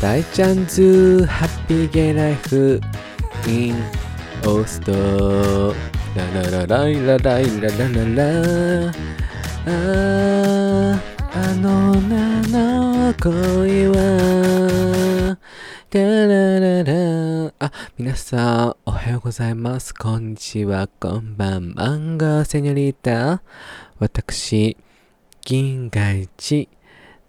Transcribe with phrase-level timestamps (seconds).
[0.00, 2.80] 大ちゃんズハッピーゲイライフ
[3.48, 3.74] in
[4.46, 5.74] オースト。
[6.14, 7.76] ラララライラライララ。
[7.78, 8.92] ララ
[9.66, 10.98] あー
[11.34, 15.36] あの名の恋は。
[15.90, 17.52] タラララ。
[17.58, 19.92] あ、皆さん、おはようございます。
[19.92, 23.42] こんにちは、こんばん、マンゴーセニョリータ。
[23.98, 24.76] 私、
[25.44, 26.68] 銀河一、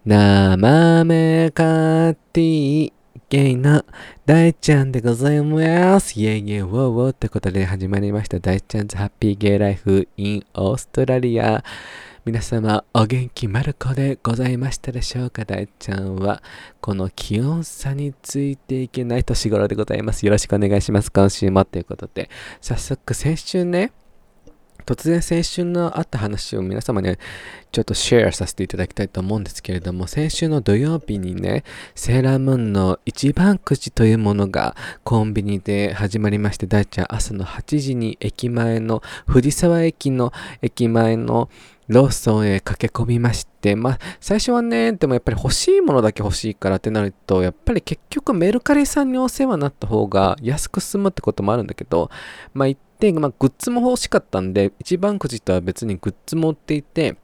[0.10, 2.91] 生めかティー、
[3.30, 3.86] ゲイの
[4.26, 6.20] 大ちゃんでございます。
[6.20, 11.63] イェイイェイウォーウォーってことで始まりました大ちゃんズハッピーゲイライフ in オーストラリア。
[12.26, 15.45] 皆様お元気まる子でございましたでしょうか？
[15.45, 16.41] 大ちゃんは
[16.82, 20.26] この気温差についていけない年頃でございます。
[20.26, 21.12] よろしくお願いします。
[21.12, 23.91] 今週もということで早速先週ね
[24.89, 27.16] 突然先週のあった話を皆様に
[27.71, 41.51] ちょっとシェアさせていただきたいと思うんですけれども先週の土曜日にねセーラームーンの一番くじというものがコンビニで始まりまして大ちゃん朝の8時に駅前の藤沢駅の駅前の
[41.87, 52.12] ローソンへ駆け込みまして、まあ、最初はね、でもやっぱり欲しいものだけ欲しいからってなると、やっぱり結局メルカリさんにお世話になった方が安く済むってこともあるんだけど、
[52.53, 57.18] まあ一定、まあグッズも欲しかったんで、一番くじとは別にグッズも売っていて、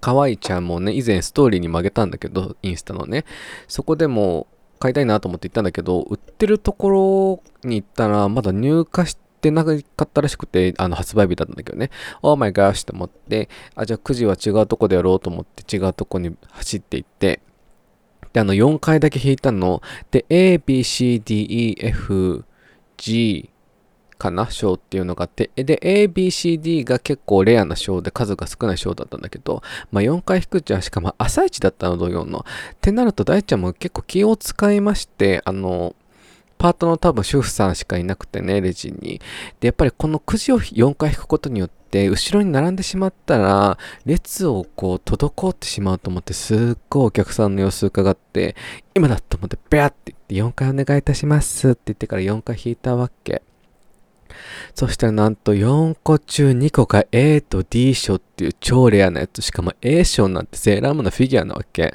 [0.00, 3.24] 可愛いちゃんもね、以前ストーリーに曲げたんだけど、インスタのね、
[3.68, 4.46] そこでも
[4.78, 9.72] 買いたいなと思って行ったんだけど、売ってるところに行ったら、まだ入荷して、なか
[10.04, 11.90] ったらしくて、あの発売日だったんだけどね、
[12.22, 17.40] Oh my gosh と思って、あ、じゃあ9時は違うとこでやろうと思って違うとこに走って行って、
[18.32, 22.44] で、あの4回だけ弾いたの、で、A, B, C, D, E, F,
[22.96, 23.50] G
[24.18, 29.62] かな章っていうのがあって、で、A, B, C, D が結構レアな章で数が少ない章だったんだけど、
[29.92, 32.40] まあ4回弾くじゃんしかも朝一だったの、土曜の。
[32.40, 35.94] ってなると大ちゃんも結構気を使いまして、あの、
[36.58, 39.20] パートの多分主婦さんしかいなくてね、レジに。
[39.60, 48.56] で、やっぱりこのくじを4回引くことによって、後ろに並んでしまったら、列をこう、滞ってしまうと思って、すっごいお客さんの様子伺って、
[48.94, 53.42] 今だと思って、ベアって言って、4回お願いいたしますって言ってから4回引いたわけ。
[54.74, 59.42] そしたらなんと4個中2個が A と D 賞っていう超レアなやつ。
[59.42, 61.94] しかも A 賞なんてセーラームのフィギュアなわけ。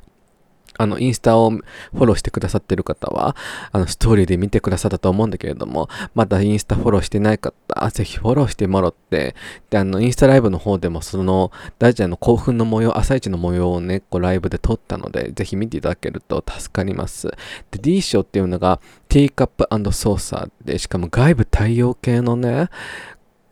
[0.79, 3.35] あの、インスタをフォローしてくださってる方は、
[3.73, 7.53] あの、ストーリーで見てくださったと思うんだけれども、まだインスタフォローしてない方、
[7.91, 9.35] ぜひフォローしてもらって、
[9.69, 17.27] で、あの、インスタライブの方でも、その、大ちゃんの興奮の模様、朝一の模様をね、こう、ライブで撮ったので、ぜひ見ていただけると助かります。
[17.71, 18.79] で、D 賞っていうのが、
[19.09, 22.69] ティーカップソーサーで、しかも外部太陽系のね、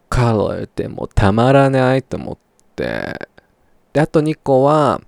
[0.08, 2.38] カラーでもたまらないと思っ
[2.76, 3.28] て、
[3.92, 5.02] で、あと2個は、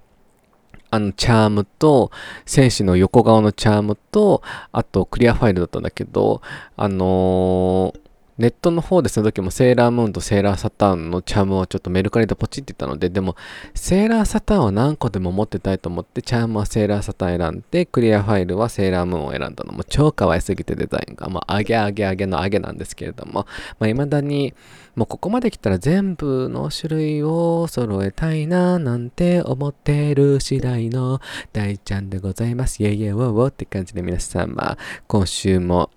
[0.92, 2.12] あの、チャームと、
[2.46, 4.42] 選手の横顔のチャームと、
[4.72, 6.42] あと、クリアファイルだったんだけど、
[6.76, 8.09] あのー
[8.40, 13.36] ネットの方でその時もセーラームーンとセーラーサターンのチャームをちょっとメルカリでポチって言ったので、でも、
[13.76, 23.46] セーラーサターンは何個でも持ってたいと思って、チャームはセーラーサターン選んで、クリアファイルはセーラームーンを選んだのも超可愛すぎてデザインが、もう上げ上げ上げの上げなんですけれども、
[23.78, 24.54] まあ、未だに、
[24.96, 31.22] もうここまで来たら全部の種類を揃えたいななんて思ってる次第の
[31.52, 32.82] 大ちゃんでございます。
[32.84, 34.78] イェイイェイウォーウォーって感じで皆様、
[35.08, 35.90] 今週も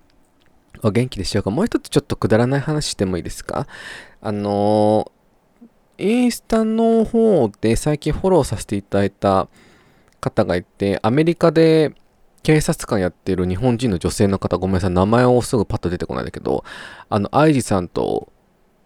[0.83, 1.51] お元気でしょうか？
[1.51, 3.67] もう一つちょっとくだらない話してもいいですか？
[4.21, 5.11] あの、
[5.99, 9.49] インスタの方で最近フォローさせていただいた
[10.21, 11.95] 方がいて、アメリカで
[12.43, 16.65] 警察官やってる日本人の女性の方、ごめんなさい、名前をすぐパッと出てこないんだけど、
[17.09, 18.33] あの、アイジさんと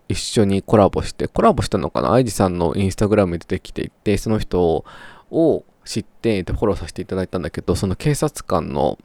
[0.08, 2.12] 一緒にコラボして、コラボしたのかな？
[2.12, 4.84] アイジさんのインスタグラムに出てきていて、その人
[5.30, 8.98] を知ってフォローさせていただいたんだけど、その警察官の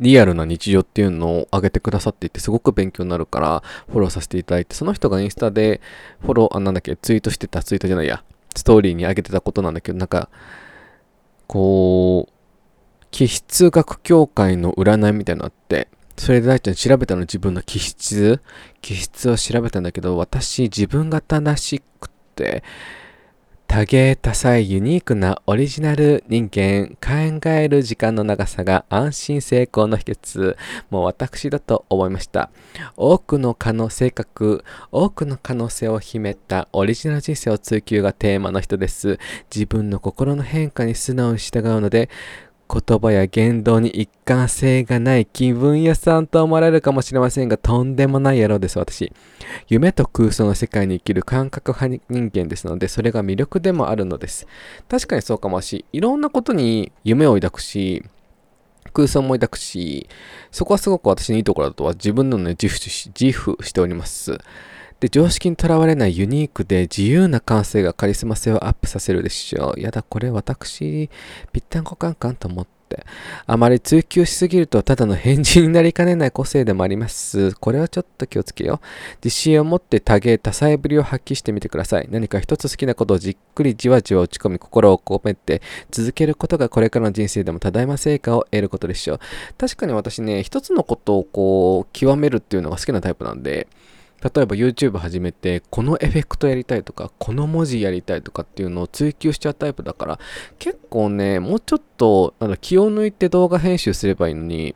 [0.00, 5.80] リアルな日常っていうのを上げてくださっていて、すごく勉強になるから、フォローさせていただいて、その人がインスタで
[6.20, 8.24] フォロー、あ、なんだっけ、ツイートしてた、ツイートじゃないや、
[8.56, 10.28] ストーリーに上げてたことなんだけど、なんか、
[11.46, 12.32] こう、
[13.10, 18.40] 気質学協会の占いみたいなのあって、それで大ちゃん調べたの自分の気質？
[18.82, 22.62] 気質を調べたんだけど、私自分が正しくて、
[23.74, 30.56] 多芸多彩ユニークなオリジナル人間考える時間の長さが安心成功の秘訣
[30.90, 32.50] もう私だと思いました。
[32.96, 39.18] 多くの可能性格多くの可能性を秘めたオリジナル人生を追求がテーマの人です。
[39.52, 42.10] 自分の心の変化に素直に従うので
[42.68, 49.12] 言葉や言動に一貫性がない気分屋さんと思われるかもしれませんが、とんでもない野郎です、私。
[49.68, 54.46] 夢と空想の世界に生きる感覚派人間ですので、それが魅力でもあるのです。
[54.88, 58.04] 確かにそうかもし、いろんなことに夢を抱くし、
[58.92, 60.08] 空想も抱くし、
[60.50, 64.38] そこはすごく私のいいところだとは自分のね、自負し自負しております。
[65.04, 69.80] で、常識にとらわれないユニークで自由な感性がカリスマ性をアップさせるでしょう。
[69.80, 71.10] やだ、これ私、
[71.52, 73.04] ぴったんこカンカンと思って。
[73.46, 77.52] あまり追求しすぎるとただの変人になりかねない個性でもあります。
[77.54, 78.86] これはちょっと気をつけよう。
[79.22, 82.08] 自信を持って多芸多彩ぶりを発揮してみてください。
[82.10, 85.60] 何か一つ好きなことをじっくりじわじわ落ち込み心を込めて
[85.90, 89.18] 続けることがこれからの人生でも多大な成果を得ることでしょう。
[89.58, 93.66] 確かに私ね、一つのことをこう極めるっていうのが好きなタイプなんで、
[94.22, 100.18] 例えば YouTube 始めて、このエフェクトやりたいとか、この文字やりたいとかっていうのを追求しちゃうタイプだから、
[100.58, 104.74] 結構ね、もうちょっと、あの気を抜いて動画編集すればいいのに、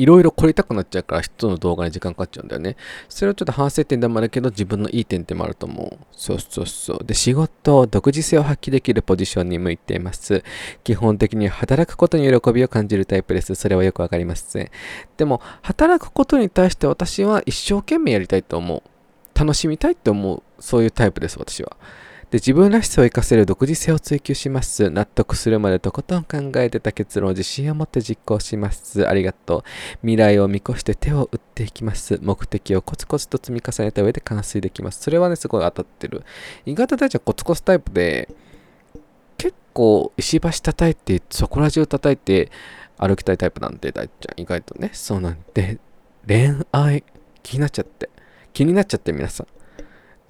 [0.00, 2.76] いろいろ凝りたくなっちゃうから一つの動画に時間かかっちゃうんだよね。
[3.10, 6.04] それはちょっと反省点でもあるけど自分のいい点でもあると思う。
[6.12, 7.04] そうそうそう。
[7.04, 10.42] で、仕事、独自性を発揮できるポジションに向いています。
[10.84, 13.54] 基本的に働くことに喜びを感じるタイプです。
[13.54, 14.70] それはよくわかりません。
[15.18, 18.82] でも、働くことに対して私は一生懸命やりたいと思う。
[19.38, 20.42] 楽しみたいって思う。
[20.58, 21.76] そういうタイプです、私は。
[22.30, 24.88] で、自分らしさを活かせる独自性を追求します。
[24.88, 29.08] 納得するまでとことん考えてた結論を自信を持って実行します。
[29.08, 29.62] ありがとう。
[30.02, 32.20] 未来を見越して手を打っていきます。
[32.22, 35.00] 目的をコツコツと積み重ねた上で完遂できます。
[35.02, 36.22] それはね、すごい当たってる。
[36.66, 38.28] 意外と大ちゃんコツコツタイプで、
[39.36, 42.52] 結構石橋叩いて、そこら中叩いて
[42.96, 44.40] 歩きたいタイプなんで、大ちゃん。
[44.40, 44.90] 意外とね。
[44.92, 45.80] そうなんで、
[46.28, 47.02] 恋愛、
[47.42, 48.08] 気になっちゃって。
[48.52, 49.46] 気になっちゃって皆さん。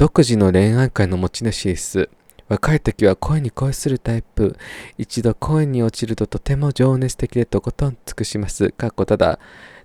[0.01, 2.09] 独自の恋愛観の持ち主です。
[2.49, 4.57] 若い時は恋に恋するタイプ。
[4.97, 8.71] 一度恋に落ちるととても情熱的でとことん尽くします。
[8.71, 9.39] かっこただ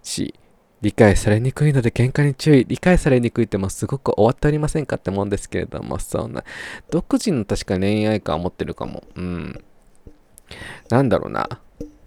[0.03, 0.33] し、
[0.79, 2.63] 理解されにくいので喧嘩に注意。
[2.63, 6.45] 理解されにくいってもすごく終わっておりませんかってもんですけれども、そんな。
[6.89, 9.03] 独自の確か恋愛観を持ってるかも。
[9.15, 9.65] うん。
[10.89, 11.59] なんだろうな。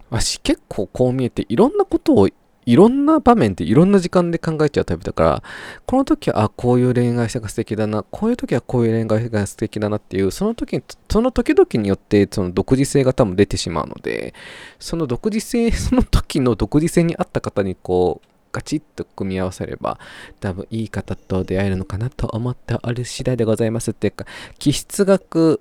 [0.09, 2.27] わし結構こう見えていろんなことを
[2.69, 5.43] いろんな場面でいろんな時間で考えちゃうタイプだから、
[5.87, 14.35] この時は、あ、こういう恋愛者が素敵だな、こういう時はこういう恋愛が素敵だなっていう、その時、その時々によって、その独自性が多分出てしまうので、
[14.77, 19.97] その独自性、 その時の独自性に合った方にこう、ガチッと組み合わせれば、
[20.39, 24.25] 多分いい方と出会えるのかなと思っておる次第でございますっていうか、
[24.59, 25.59] 気質学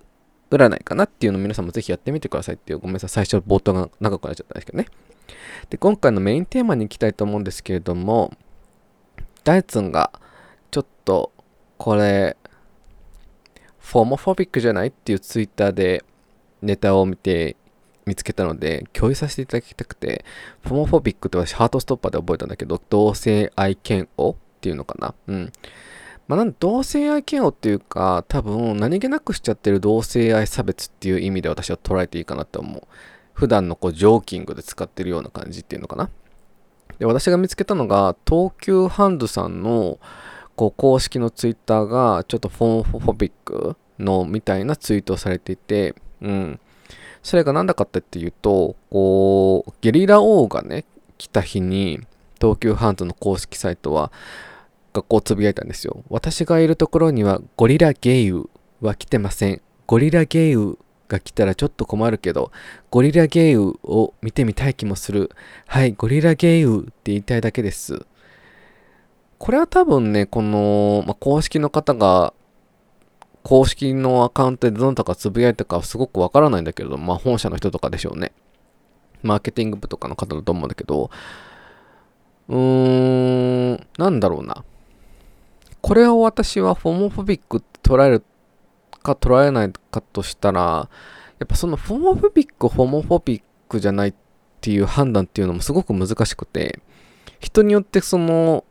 [0.51, 4.87] 占いかなっていうのを皆さんもぜひやってみてくださいっていう、ごめんなさい、最初冒頭が長くなっちゃったんですけどね。
[5.71, 8.33] で、今回のメインテーマに行きたいと思うんですけれども、
[9.45, 10.13] ダイツンが
[10.71, 11.33] ちょっと
[11.77, 12.37] これ、
[13.79, 16.05] フォーモフォビックじゃないっていうツイッターで
[16.61, 17.57] ネタを見て
[18.05, 20.25] 見つけたので共有させていただきたくて、
[20.63, 25.15] フォーモフォビックって私ハートストッパーで覚えたんだけど、同性愛嫌悪っていうのかな？
[25.27, 25.53] うん。
[26.27, 32.83] まあ、なん同性愛嫌悪っていうか、多分何気なくしちゃってる同性愛差別っていう意味で私は捉えていいかなと思う。
[33.39, 36.11] 普段のこうジョーキングで使ってるような感じっていうのかな。
[36.99, 39.99] で、私が見つけたのが、東急ハンズさんの
[40.57, 46.61] こう公式のツイッターがちょっとフォンフォビックのみたいなツイートをされていて、うん。
[47.23, 50.85] それが何だかっていうと、こう、ゲリラ王がね、
[51.17, 52.01] 来た日に、
[52.41, 54.11] 東急ハンズの公式サイトは、
[54.93, 56.03] 学校をつぶやいたんですよ。
[56.09, 58.47] 私がいるところにはゴリラゲイウ
[58.81, 59.61] は来てません。
[59.87, 60.77] ゴリラゲイウ
[61.09, 62.53] が来たらちょっと困るけど、
[62.91, 65.31] ゴリラゲイウを見てみたい気もする。
[65.67, 68.07] はい、ゴリラゲイウって言いたいだけです。
[69.39, 72.35] これは多分ね、この、まあ、公式の方が、
[73.43, 78.33] 公式のアカウントでどなたかつぶやいたかすごくわからないんだけれど、まあ本社の人とかでしょうね。
[79.23, 81.11] マーケティング部とかの方だと思うんだけど、
[82.49, 84.65] うーん、なんだろうな。
[85.81, 88.25] これを私はフォモフォビックって捉える
[88.99, 90.89] か捉えないかとしたら、
[91.39, 94.15] やっぱそのフォモフォビック、ホモフォビックじゃないっ
[94.61, 96.81] ていう判断っていうのもすごく難しくて、
[97.41, 98.65] 人によってその、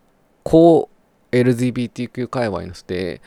[0.43, 0.89] こ
[1.31, 3.21] う、LGBTQ 界隈の人で、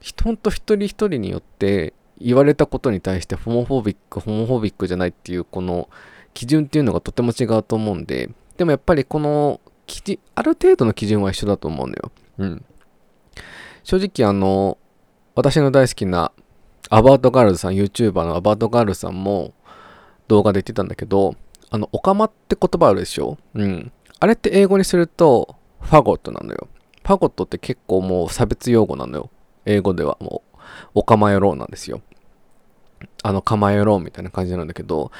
[0.00, 5.88] 人と一人一人によって言われたことに対してホモフォビック、ホモフォビックじゃないっていうこの
[6.34, 9.60] 基準っていうのがとても違うと思うんで、でもやっぱりこの
[10.34, 12.12] ある程度の基準は一緒だと思うのよ。
[12.38, 12.64] うん。
[13.82, 14.78] 正直あの、
[15.34, 16.32] 私の大好きな
[16.90, 19.52] アバートガールズさん、YouTuber のアバートガールズさんも
[20.28, 21.34] 動画で言ってたんだけど、
[21.70, 23.36] あの、オカマって言葉あるでしょ？
[23.54, 23.92] うん。
[24.20, 26.68] あれって英語にすると、ファゴットなのよ。
[27.04, 29.30] ファゴットって結構もう差別用語なのよ。
[29.64, 30.58] 英語ではもう、
[30.94, 32.00] オカマ野郎なんですよ。
[33.22, 35.10] あの、カマ野郎みたいな感じなんだけど、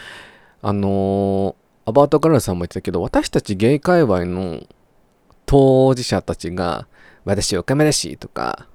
[0.63, 4.61] あのー、アバートガールズさんも言ってたけど、私たちゲイ界隈の
[5.45, 6.87] 当事者たちが、
[7.25, 8.69] 私オカマだしとか、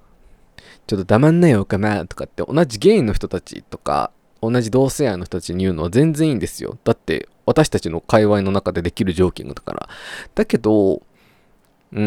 [0.90, 4.10] ちょっと黙んなよ、かなとかって同じゲイの人たちとか
[4.42, 6.80] 同じ同性愛の人たちに言うのは全然いいんですよ。
[6.84, 9.90] だって私たちの界隈の中でできるジョーキングだから。
[10.34, 12.02] だけど、うー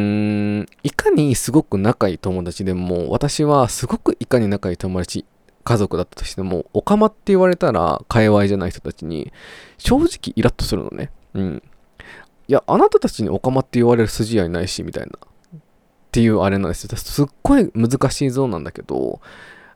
[0.63, 5.27] ん、いかにすごく仲いい友達でも、私はすごくいかに仲いい友達、
[5.63, 9.33] 家族だったとしても、オカマって言われたら、界隈じゃない人たちに、
[9.79, 11.13] 正直イラッとするのね。
[11.35, 11.63] うん。
[12.49, 15.13] いや、あなたたちにオカマって言われる筋合いないし、みたいな。
[16.13, 16.95] っていうあれなんですよ。
[16.95, 19.23] すっごい難しい像なんだけど、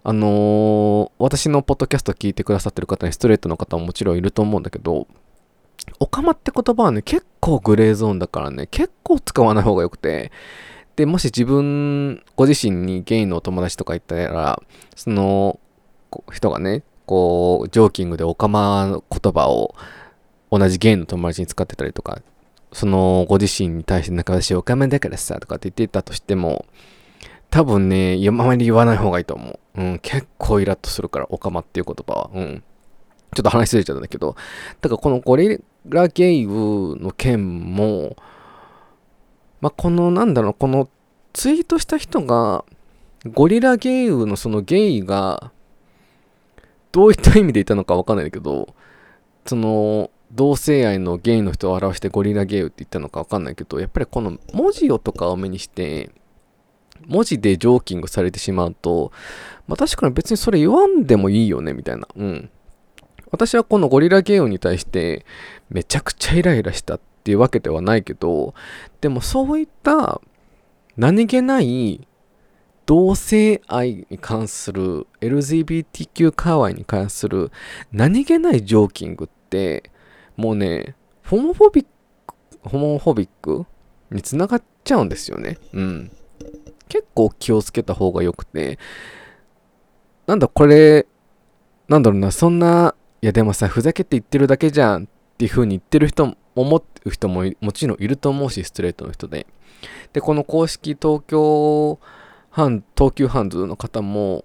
[0.05, 5.07] あのー、私のポッドキャスト聞いてくださってる方にストレートの方ももちろんいると思うんだけど、
[5.99, 10.31] オカマって言葉はね、結構グレーゾーンだからね、結構使わない方がよくて、
[10.97, 14.62] で、もし自分、ご自身にゲイのお友達とか言ったら、
[14.95, 15.59] その
[16.31, 19.75] 人がね、こう、ジョーキングでオカマ言葉を
[20.50, 22.21] 同じゲイの友達に使ってたりとか、
[22.76, 26.66] そのご自身に対してなんか私オカマだからさとかって言ってたとしても、
[27.49, 29.80] 多分ね、あまり言わない方がいいと思う。
[29.80, 32.30] うん、結構イラッとするから、オカマっていう言葉は。
[32.35, 32.62] うん。
[33.35, 34.37] ちょっと話しずれちゃったんだけど、
[34.83, 38.14] だからこのゴリラゲイウの件も、
[39.62, 40.90] まあ、このなんだろう、この
[41.33, 42.66] ツイートした人が、
[43.33, 45.50] ゴリラゲイウのそのゲイが、
[46.92, 48.75] どういった意味で言ったのかわかんないんだけど、
[49.47, 56.11] その、同性愛のゲイの人を表してゴリラゲイって言ったのかわかんないけど、やっぱりこの文字をとかを目にして、
[57.06, 59.12] 文字でジョーキングされてしまうと、
[59.66, 62.09] まあ確かに別にそれ言わんでもいいよね、みたいな。
[62.14, 62.50] うん。
[63.30, 65.26] 私はこのゴリラゲームに対して
[65.68, 68.54] めちゃくちゃイライラしたっていうわけではないけど、
[69.00, 70.21] でもそういった
[70.97, 72.06] 何気ない
[72.87, 77.50] 同性愛に関する LGBTQ 界隈に関する
[77.92, 79.90] 何気ないジョーキングって
[80.37, 81.87] もうね、ホモフォビッ
[82.26, 82.35] ク、
[82.69, 83.66] ホモフォビック
[84.11, 85.59] につながっちゃうんですよね。
[85.73, 86.11] うん。
[86.88, 88.78] 結構気をつけた方がよくて、
[90.26, 91.07] なんだこれ、
[91.88, 95.07] なんだろうな、そんな、いやでもさ、ふざけて言ってるだけじゃんっ
[95.38, 99.47] ていう風に言ってる人も、思ってる人ももちろんいると思うし、ストレートの人で。
[100.12, 101.99] で、この公式東京
[102.50, 104.45] ハ東急ハンズの方も、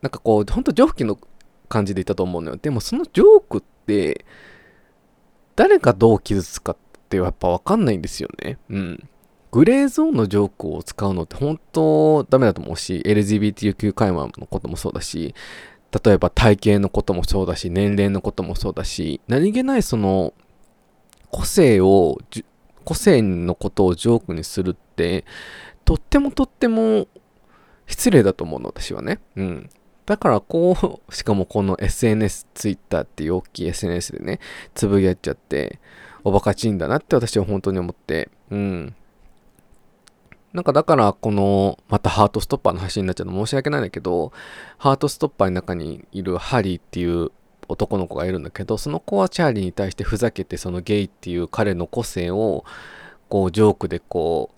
[0.00, 1.18] なんかこう、ほんとジョークの
[1.68, 2.56] 感じで言ったと思うのよ。
[2.56, 4.24] でもそのジョークって、
[5.58, 6.76] 誰がどう傷つくかっ
[7.08, 8.58] てやっぱわかんないんですよね。
[8.70, 9.08] うん。
[9.50, 15.34] グレーゾーンのジョークを使うのって本当ダメだと思うし、LGBTQ 会話のこともそうだし、
[16.04, 20.32] 例えば体型のこともそうだし、年齢のこともそうだし、何気ないその
[21.32, 22.18] 個性を、
[22.84, 25.24] 個性のことをジョークにするって、
[25.84, 27.08] とってもとっても
[27.88, 29.18] 失礼だと思うの、私はね。
[29.34, 29.70] うん。
[30.08, 34.40] だからこう、しかもこの SNS、Twitter っていう大きい SNS でね、
[34.74, 35.78] つぶやっちゃって、
[36.24, 38.94] おバカちんだなって私は本当に思って、うん。
[40.54, 44.32] なんかだからこのまたハートストッパーの話になっちゃうの申し訳ないんだけど
[44.78, 47.30] ハートストッパーの中にいるハリーっていう
[47.68, 52.64] 男の子がいるんだけどその子はチャーリーに対してふざけてそのゲイっていう彼の個性を
[53.28, 54.50] こうジョークでこ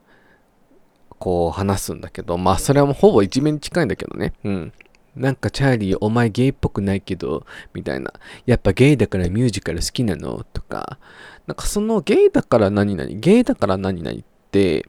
[1.11, 4.73] うこう話すんだけどまあそれはもうほぼ一面に近いんだけどねうん
[5.17, 8.13] なんかチャーリーお前ゲイっぽくないけどみたいな
[8.47, 10.45] やっぱゲイだからミュージカル好きなの？
[10.53, 10.99] とか
[11.47, 13.11] なんかそのゲイだから何々？
[13.15, 14.87] ゲイだから何々って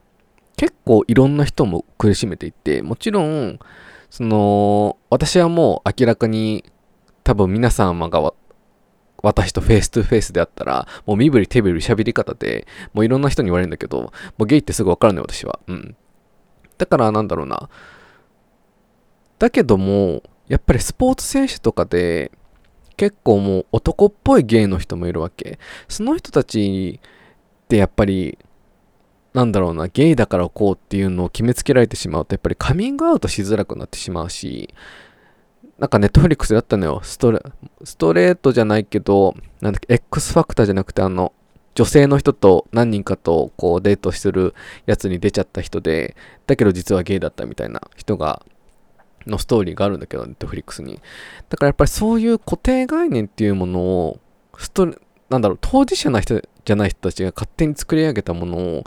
[0.56, 3.58] 結構いろんな人も苦しめていて、もちろん、
[4.10, 6.64] その、私はもう明らかに
[7.24, 8.32] 多分皆様が
[9.22, 15.58] 私と face to face であったら、もう身振り手振り喋り方で、もういろんな人に言われるんだけど、もうゲイってすぐわかるのよ、私は。
[15.66, 15.96] うん。
[16.78, 17.68] だからなんだろうな。
[19.42, 22.30] だけども、やっぱりスポーツ選手とかで、
[22.96, 25.58] 結構もう男っぽいゲイの人もいるわけ。
[25.88, 28.38] その人たちってやっぱり
[29.34, 34.74] なんだろうな、ゲイだからこうっていうのを決めつけられてしまうと、やっぱりカミングアウトしづらくなってしまうし、
[35.78, 37.00] なんかネットフリックスだったのよ。
[37.02, 37.40] ストレ
[37.82, 41.32] ストレートじゃないけど、なんだっけ、X ファクターじゃなくて、あの、
[41.74, 46.14] 女性の人と何人かとこうデートするやつに出ちゃった人で、
[46.46, 48.44] だけど実はゲイだったみたいな人が、
[49.26, 51.00] のストーリーがあるんだけど、ネットフリックスに。
[51.48, 54.20] だからやっぱりそういう固定概念っていうものを、
[54.58, 54.86] スト
[55.30, 58.84] なんだろう、当事者な人じゃない人たちが勝手に作り上げたものを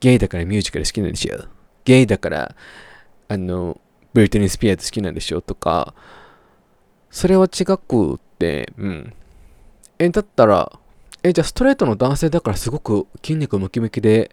[0.00, 1.44] ゲイだからミュージカル好きなんでしょ？
[1.84, 2.54] ゲイだから、
[3.28, 3.80] あの、
[4.12, 5.40] ブリトニー・スピアーズ好きなんでしょ？
[5.40, 5.94] とか、
[7.10, 9.14] それは違くって、うん。
[9.98, 10.78] え、だったら、
[11.22, 14.30] え、じゃあストレートの男性だからすごく筋肉ムキムキで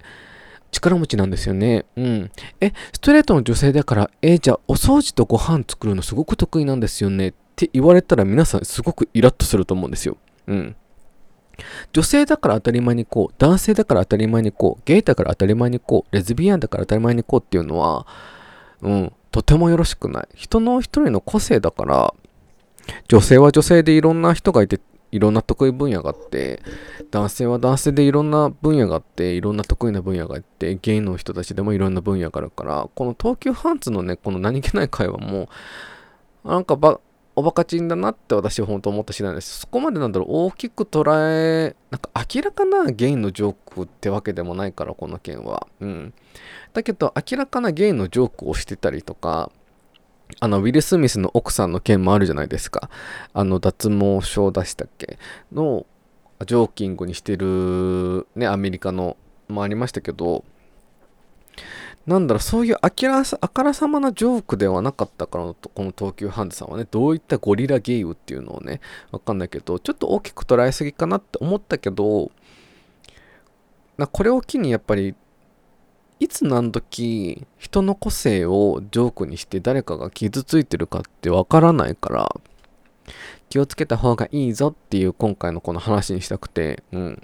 [0.81, 1.85] 力持ちなんですよね。
[1.95, 2.31] うん。
[2.61, 10.17] え、ストレートの女性だから、え、じゃあお掃除とご飯作るのすごく得意なんですよねって言われたら皆さんすごくイラッとすると思うんですよ。
[10.47, 10.75] うん。
[11.93, 18.05] 女性だから当たり前にこう、男性だから当たり前にこう、ゲイだから当たり前にこう、レズビアンだから当たり前にこうっていうのは、
[18.81, 20.27] うん、とてもよろしくない。
[20.35, 22.13] 人の一人の個性だから、
[23.07, 24.79] 女性は女性でいろんな人がいて、
[25.11, 26.61] いろんな得意分野があって、
[27.11, 35.49] 男性は男性でいろんな分野があって、いろんな得意な分野があって、ゲイの人たちでもいろんな分野があるから、この東急ハンズのね、この何気ない会話も、
[36.43, 36.99] なんかば、
[37.37, 39.59] おバカちんだなって私は本当思った次第です。
[39.59, 45.67] そこまでなんだろう、大きく捉え、なんか明らかなゲイのジョークってわけでもないから、この件は。
[45.81, 46.13] うん。
[46.73, 49.51] だけど、明らかなゲイのジョークをしてたりとか、
[50.39, 52.89] あの、ウィル・スミスの奥さんの件もあるじゃないですか。
[53.33, 55.17] あの、脱毛症出したっけ？
[55.51, 55.85] の、
[56.45, 59.17] ジョーキングにしてる、ね、アメリカの、
[59.47, 60.43] もありましたけど、
[62.07, 72.31] なんだろう、そういうあきらあからさまなジョークではなかったからのこの東急ハンズさんはね、どういったゴリラゲイウっていうのをね、わかんないけど、ちょっと大きく捉えすぎかなって思ったけど、
[73.97, 75.15] なこれを機にやっぱり、
[76.19, 82.35] いつ何時人の個性をジョークにして誰かが傷ついてるかってわからないから、
[83.49, 87.21] 気をつけた方がいいぞっていう今回のこの話にしたくて、うん。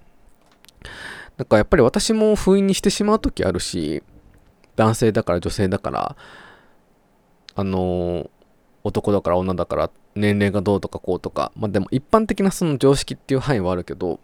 [1.37, 4.03] なんかやっぱり私も封印にしてしまう時あるし、
[4.75, 6.15] 男性だから女性だから、
[7.55, 8.29] あの、
[8.83, 14.19] 男だから女だから年齢がどうとかこうとか、まあでも一般的なその常識っていう範囲はあるけど、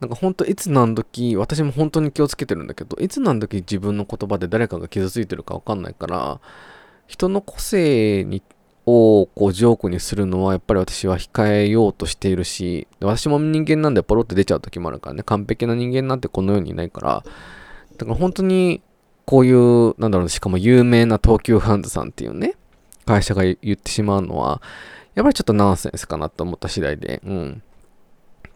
[0.00, 6.40] なんか本当いつ何時、私も本当に気をつけてるんだけど、いつ何時自分の言葉で誰かが傷ついてるかわかんないから、
[7.06, 8.42] 人の個性に
[8.86, 17.24] をこうジョークにするのはやっぱり私は控えようとしているし、私も人間なんでポロって出ちゃう時もあるからね、完璧な人間なんてこの世にいないから、
[17.96, 18.82] だから本当に
[19.26, 22.54] こういう、なんだろう、しかも有名な東急ハンズさんっていうね、
[23.06, 24.62] 会社が言ってしまうのは、
[25.14, 27.62] やっぱりちょっとナンセンスかなと思った次第で、うん。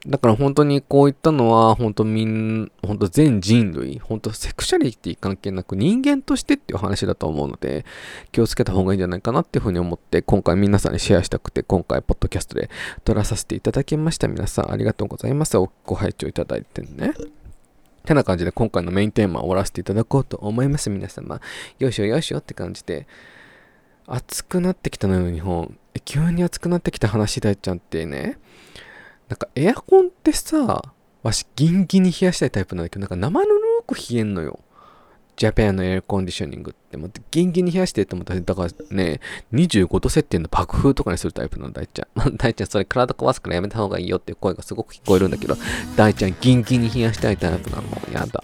[0.06, 7.86] だから本当にこういったのは、本当みん、本当全人類、本当セクシャリティ関係なく人間としてっていう話だと思うので、
[8.30, 12.68] 気をつけた方がいいんじゃないかなっていうふうに思って、今回皆さんにシェアしたくて、今回ポッドキャストで
[13.04, 14.28] 撮らさせていただきました。
[14.28, 15.56] 皆さんありがとうございます。
[15.56, 17.14] ご拝聴いただいてね。
[18.04, 21.40] てな感じで今回のメインテーマを終わらせていただこうと思います、皆様。
[21.78, 23.06] よいしょよいしょって感じで。
[24.06, 25.78] 暑くなってきたのよ、日本。
[26.04, 28.38] 急に暑くなってきた話だいちゃんってね。
[29.28, 30.82] なんかエアコンってさ、
[31.22, 34.60] わしギンギンに冷やしたいタイプなんだけど、なんか生ぬるく冷えんのよ。
[35.36, 39.20] ジャパンのエアコンディショニングって思って、ギンギンに冷やしてって思ったら、だからね、
[39.52, 42.36] 25度設定の爆風とかにするタイプの大ちゃん。
[42.38, 45.56] 大ちゃん、それ体壊すからやめた方がいいよっていう声がすごく聞こえるんだけど、
[45.96, 47.84] 大ちゃん、ギンギンに冷やしたいタイプなの。
[48.12, 48.40] やだ。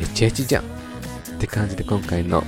[0.00, 0.64] エチエチじゃん。
[0.64, 0.66] っ
[1.38, 2.44] て感じで今回の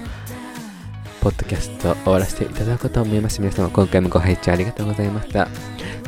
[1.23, 3.41] ポッドキャスト終わらせていただこうと思います。
[3.41, 5.47] 皆様、今回もご拝聴ありがとうございました。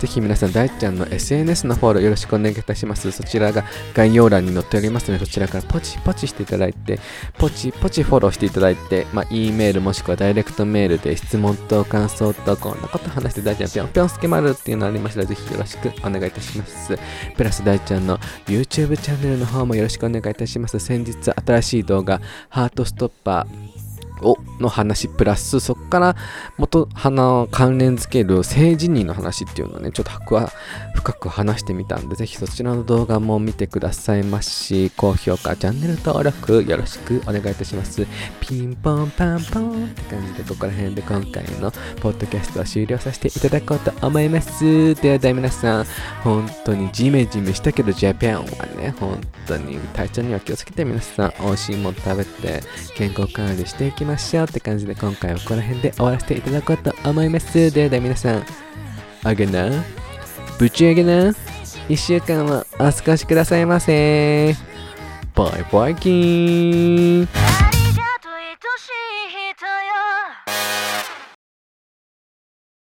[0.01, 3.13] ぜひ皆さん、大ちゃんの SNS のフォローよろしくお願いいたします。
[3.13, 6.99] そちらが概要欄に載っておりますので、そちらからポチポチしていただいて、
[7.39, 16.99] ポチポチフォローしていただいて、まあ、E メールもしくはダイレクトメールで質問と感想とこんなこと話して大ちゃんぴょんぴょんすけまるっていうのありましたら、ぜひよろしくお願いいたします。
[17.37, 20.81] プラス大ちゃんの YouTube チャンネルの方もよろしくお願いいたします。
[20.81, 23.74] 先日新しい動画、ハートストッパー、
[24.25, 26.17] をの話プラスそこから
[26.57, 30.53] 元花関連づける性自認の話っていうのをねちょっとは
[30.95, 38.07] 深く話してみたんでぜひそちらの動画も見てくださいまし高評価チャンネル登録よろしくお願いいたします。
[38.41, 44.95] ピンポンパンポンって感じでここら辺で今回のポッドキャストは終了させていただこうと思います。
[44.97, 45.85] ではでは皆さん
[46.23, 52.63] 本当にジメジメしたけどジャパンはね本当に体調には気をつけて皆さん美味しいもの食べて
[52.97, 57.71] 健康管理していきましょうって感じで今回はこの辺で終わらせていただこうと思います。
[57.71, 58.45] ではでは皆さん、
[59.23, 59.85] あげな、
[60.59, 61.33] ぶち上げな、
[61.89, 64.55] 1週間はお過ごしくださいませ。
[65.35, 67.74] バイバイキーン